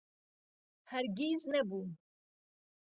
هەرگیز 0.91 1.41
نەبوون. 1.53 1.89